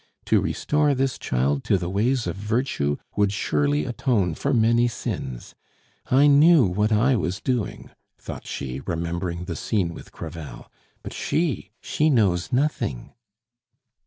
To 0.25 0.41
restore 0.41 0.95
this 0.95 1.19
child 1.19 1.63
to 1.65 1.77
the 1.77 1.87
ways 1.87 2.25
of 2.25 2.35
virtue 2.35 2.97
would 3.15 3.31
surely 3.31 3.85
atone 3.85 4.33
for 4.33 4.51
many 4.51 4.87
sins. 4.87 5.53
I 6.09 6.25
knew 6.25 6.65
what 6.65 6.91
I 6.91 7.15
was 7.15 7.39
doing." 7.39 7.91
thought 8.17 8.47
she, 8.47 8.81
remembering 8.87 9.45
the 9.45 9.55
scene 9.55 9.93
with 9.93 10.11
Crevel. 10.11 10.71
"But 11.03 11.13
she 11.13 11.69
she 11.81 12.09
knows 12.09 12.51
nothing." 12.51 13.13